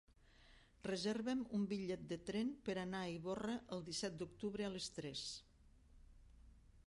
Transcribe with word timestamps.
Reserva'm 0.87 1.43
un 1.57 1.65
bitllet 1.73 2.07
de 2.13 2.17
tren 2.29 2.49
per 2.69 2.75
anar 2.85 3.01
a 3.03 3.13
Ivorra 3.17 3.57
el 3.77 3.85
disset 3.91 4.17
d'octubre 4.23 4.67
a 4.69 4.71
les 4.77 4.87
tres. 4.99 5.25